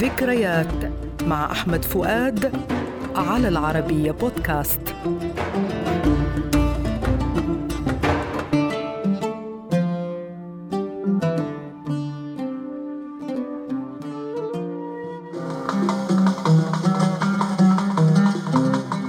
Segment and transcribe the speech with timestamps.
[0.00, 0.92] ذكريات
[1.22, 2.52] مع أحمد فؤاد
[3.16, 4.80] على العربية بودكاست.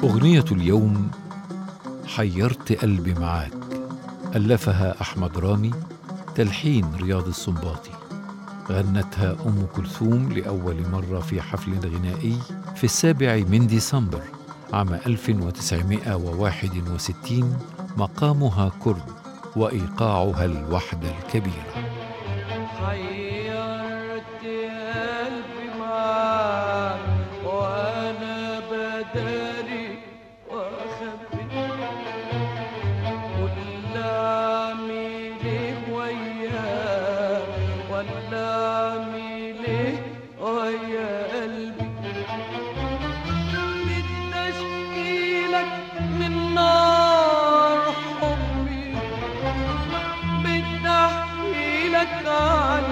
[0.04, 1.12] أغنية اليوم
[2.08, 3.54] حيرت قلبي معاك
[4.36, 5.72] ألفها أحمد رامي
[6.36, 7.92] تلحين رياض السنباطي
[8.70, 12.38] غنتها أم كلثوم لأول مرة في حفل غنائي
[12.76, 14.22] في السابع من ديسمبر
[14.74, 17.58] عام 1961
[17.98, 19.04] مقامها كرد
[19.56, 21.74] وإيقاعها الوحدة الكبيرة
[24.42, 27.00] قلبي معاك
[27.46, 29.98] وأنا بداري
[30.52, 31.41] واخبي
[40.62, 41.92] ويا قلبي.
[43.86, 45.48] بدي اشكي
[46.20, 48.96] من نار حبي.
[50.44, 50.88] بدي
[52.28, 52.84] عن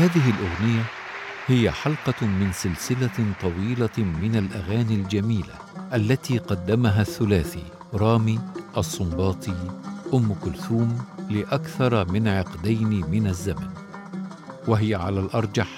[0.00, 0.82] هذه الأغنية
[1.46, 5.54] هي حلقة من سلسلة طويلة من الأغاني الجميلة
[5.94, 7.62] التي قدمها الثلاثي
[7.94, 8.40] رامي
[8.76, 9.54] الصنباطي
[10.14, 10.98] أم كلثوم
[11.30, 13.68] لأكثر من عقدين من الزمن.
[14.68, 15.68] وهي على الأرجح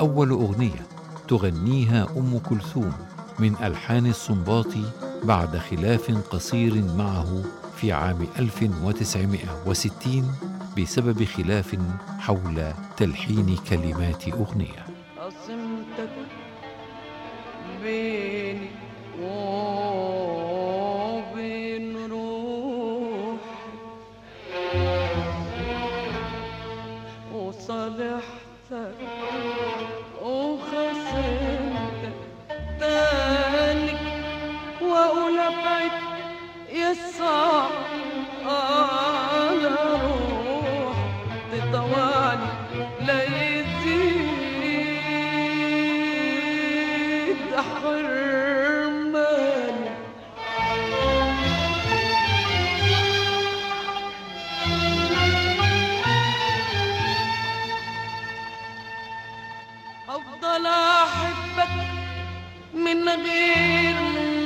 [0.00, 0.86] أول أغنية
[1.28, 2.92] تغنيها أم كلثوم
[3.38, 4.84] من ألحان الصنباطي
[5.24, 7.42] بعد خلاف قصير معه
[7.76, 11.76] في عام 1960 بسبب خلاف
[12.18, 14.91] حول تلحين كلمات أغنية.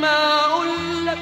[0.00, 0.46] ما
[1.06, 1.18] لك.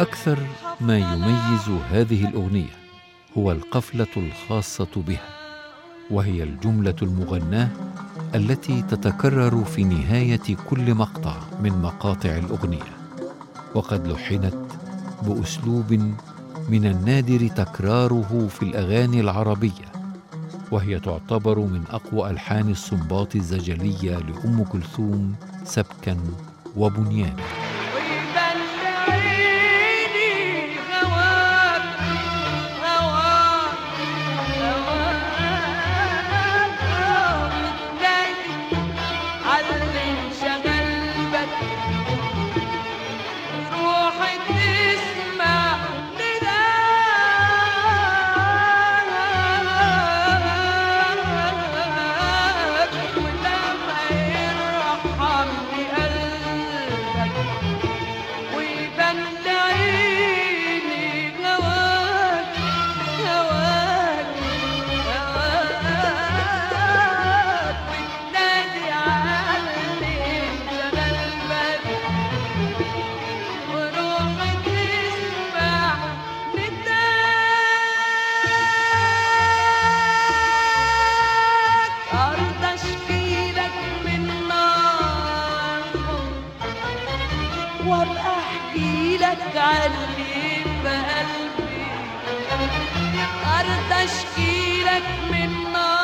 [0.00, 0.38] أكثر
[0.80, 2.76] ما يميز هذه الأغنية
[3.38, 5.28] هو القفلة الخاصة بها
[6.10, 7.68] وهي الجملة المغناة
[8.34, 12.92] التي تتكرر في نهاية كل مقطع من مقاطع الأغنية.
[13.74, 14.54] وقد لحنت
[15.22, 15.92] بأسلوب
[16.68, 19.92] من النادر تكراره في الأغاني العربية
[20.70, 25.34] وهي تعتبر من أقوى ألحان الصنباط الزجلية لأم كلثوم
[25.64, 26.16] سبكا
[26.76, 27.51] o Łobuniera.
[89.62, 91.84] احكي لك عني في قلبي
[93.58, 96.01] ارضى اشكي لك من نار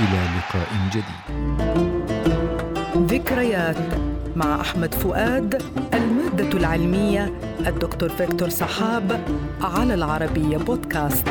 [0.00, 1.04] والى لقاء جديد.
[3.12, 3.76] ذكريات
[4.36, 5.62] مع أحمد فؤاد
[5.94, 7.32] المادة العلمية
[7.66, 9.20] الدكتور فيكتور صحاب
[9.60, 11.28] على العربية بودكاست.